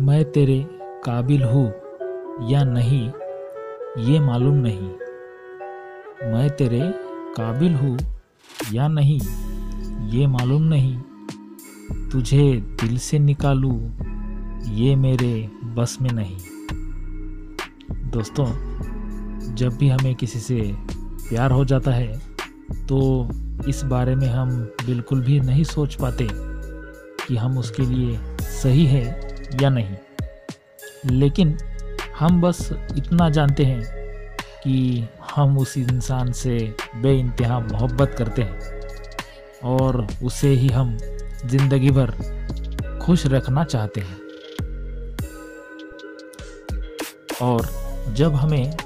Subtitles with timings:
[0.00, 0.58] मैं तेरे
[1.04, 1.66] काबिल हूँ
[2.48, 3.06] या नहीं,
[4.04, 4.88] ये मालूम नहीं।
[6.32, 6.80] मैं तेरे
[7.36, 7.96] काबिल हूँ
[8.72, 9.18] या नहीं,
[10.10, 10.96] ये मालूम नहीं।
[12.10, 12.44] तुझे
[12.82, 13.76] दिल से निकालूं,
[14.74, 15.32] ये मेरे
[15.76, 16.36] बस में नहीं।
[18.10, 18.46] दोस्तों,
[19.54, 20.60] जब भी हमें किसी से
[21.28, 22.12] प्यार हो जाता है
[22.86, 23.28] तो
[23.68, 28.18] इस बारे में हम बिल्कुल भी नहीं सोच पाते कि हम उसके लिए
[28.52, 29.29] सही है।
[29.62, 29.96] या नहीं।
[31.10, 31.56] लेकिन
[32.18, 33.82] हम बस इतना जानते हैं
[34.64, 36.56] कि हम उस इंसान से
[36.96, 38.58] बे इंतहा मोहब्बत करते हैं
[39.64, 40.96] और उसे ही हम
[41.46, 42.10] ज़िंदगी भर
[43.02, 44.18] खुश रखना चाहते हैं।
[47.42, 47.68] और
[48.14, 48.76] जब हमें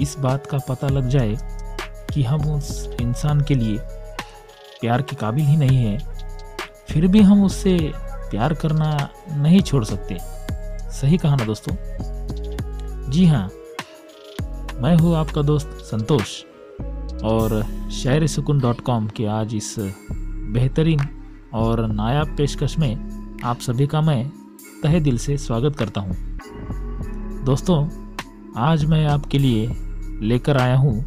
[0.00, 1.36] इस बात का पता लग जाए
[2.14, 3.78] कि हम उस इंसान के लिए
[4.80, 5.98] प्यार के काबिल ही नहीं हैं,
[6.88, 7.76] फिर भी हम उससे
[8.30, 8.90] प्यार करना
[9.32, 10.18] नहीं छोड़ सकते।
[10.90, 11.74] सही कहा ना दोस्तों?
[13.10, 13.48] जी हाँ
[14.82, 16.42] मैं हूँ आपका दोस्त संतोष,
[17.24, 19.74] और शायर सुकून डॉट कॉम के आज इस
[20.52, 21.00] बेहतरीन
[21.54, 24.28] और नायाब पेशकश में आप सभी का मैं
[24.82, 26.16] तहे दिल से स्वागत करता हूँ।
[27.44, 27.84] दोस्तों,
[28.58, 29.66] आज मैं आपके लिए
[30.22, 31.02] लेकर आया हूँ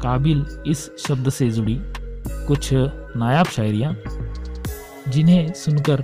[0.00, 1.78] काबिल इस शब्द से जुड़ी
[2.46, 3.94] कुछ नायाब शायरियाँ,
[5.08, 6.00] जिन्हें सुनकर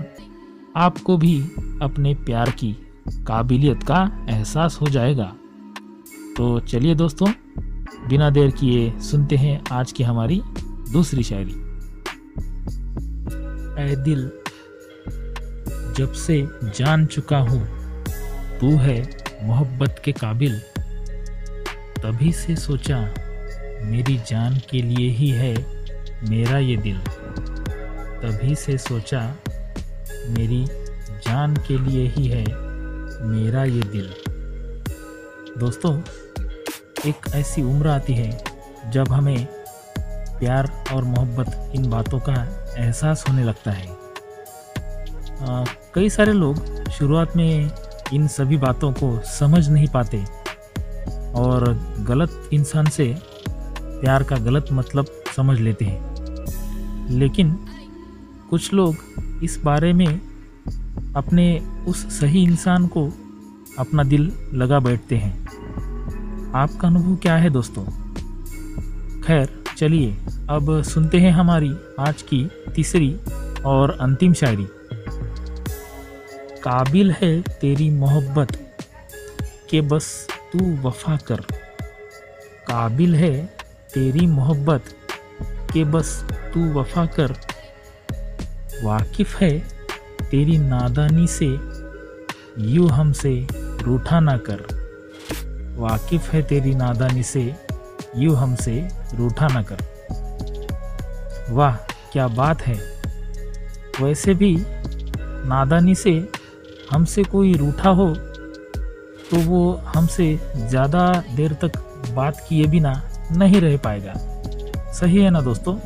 [0.76, 1.40] आपको भी
[1.82, 2.72] अपने प्यार की
[3.26, 5.32] काबिलियत का एहसास हो जाएगा।
[6.36, 7.28] तो चलिए दोस्तों,
[8.08, 10.42] बिना देर किए सुनते हैं आज की हमारी
[10.92, 11.52] दूसरी शायरी।
[13.82, 14.30] ऐ दिल,
[15.98, 17.68] जब से जान चुका हूँ,
[18.60, 20.58] तू है मोहब्बत के काबिल।
[22.02, 23.14] तभी से सोचा,
[23.84, 25.54] मेरी जान के लिए ही है
[26.30, 26.98] मेरा ये दिल।
[28.22, 29.36] तभी से सोचा
[30.28, 30.64] मेरी
[31.08, 32.44] जान के लिए ही है
[33.26, 34.14] मेरा ये दिल।
[35.60, 36.00] दोस्तों
[37.06, 38.44] एक ऐसी उम्र आती है
[38.90, 39.46] जब हमें
[40.38, 42.34] प्यार और मोहब्बत इन बातों का
[42.78, 43.86] एहसास होने लगता है।
[45.40, 47.70] आ, कई सारे लोग शुरुआत में
[48.12, 50.24] इन सभी बातों को समझ नहीं पाते
[51.32, 51.74] और
[52.08, 53.16] गलत इंसान से
[54.00, 55.06] प्यार का गलत मतलब
[55.36, 56.12] समझ लेते हैं।
[57.10, 57.66] लेकिन
[58.50, 58.96] कुछ लोग
[59.42, 60.20] इस बारे में
[61.16, 63.12] अपने उस सही इंसान को
[63.78, 65.42] अपना दिल लगा बैठते हैं।
[66.54, 67.84] आपका अनुभव क्या है दोस्तों?
[69.20, 70.18] खैर, चलिए,
[70.50, 73.20] अब सुनते हैं हमारी आज की तीसरी
[73.64, 74.66] और अंतिम शायरी।
[76.62, 78.76] काबिल है तेरी मोहब्बत
[79.70, 81.40] के बस तू वफा कर।
[82.68, 83.56] काबिल है
[83.94, 84.82] तेरी मोहब्बत
[85.72, 87.36] के बस तू वफा कर।
[88.84, 89.58] वाकिफ़ है,
[90.30, 91.46] तेरी नादानी से
[92.66, 93.34] यूँ हमसे
[93.82, 94.64] रूठा ना कर।
[95.76, 97.42] वाकिफ़ है तेरी नादानी से
[98.16, 98.76] यूँ हमसे
[99.14, 99.78] रूठा ना कर।
[101.50, 101.76] वाह,
[102.12, 102.74] क्या बात है।
[104.00, 104.54] वैसे भी
[105.46, 106.12] नादानी से
[106.90, 108.14] हमसे कोई रूठा हो
[109.30, 111.78] तो वो हमसे ज़्यादा देर तक
[112.14, 113.00] बात किए बिना
[113.32, 114.14] नहीं रह पाएगा।
[114.92, 115.78] सही है ना दोस्तों?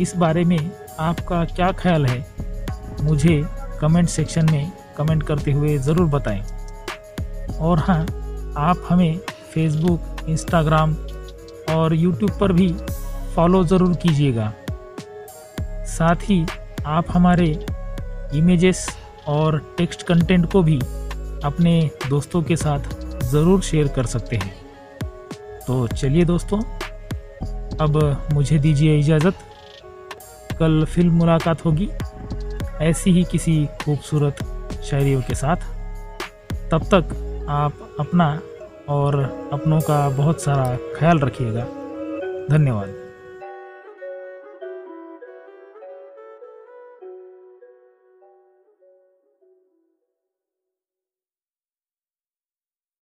[0.00, 0.58] इस बारे में
[1.00, 2.24] आपका क्या ख्याल है?
[3.02, 3.42] मुझे
[3.80, 6.42] कमेंट सेक्शन में कमेंट करते हुए ज़रूर बताएँ।
[7.60, 8.00] और हाँ
[8.58, 9.18] आप हमें
[9.54, 10.94] फेसबुक इंस्टाग्राम
[11.70, 12.68] और यूट्यूब पर भी
[13.34, 14.52] फॉलो ज़रूर कीजिएगा।
[15.88, 16.44] साथ ही
[16.86, 17.46] आप हमारे
[18.34, 18.86] इमेजेस
[19.28, 20.78] और टेक्स्ट कंटेंट को भी
[21.44, 24.54] अपने दोस्तों के साथ ज़रूर शेयर कर सकते हैं।
[25.66, 26.60] तो चलिए दोस्तों,
[27.78, 29.34] अब मुझे दीजिए इजाज़त।
[30.58, 31.90] कल फिर मुलाकात होगी।
[32.80, 34.36] ऐसी ही किसी खूबसूरत
[34.84, 35.56] शायरियों के साथ।
[36.70, 37.04] तब तक
[37.48, 38.40] आप अपना
[38.88, 39.20] और
[39.52, 41.66] अपनों का बहुत सारा ख्याल रखिएगा।
[42.50, 43.03] धन्यवाद।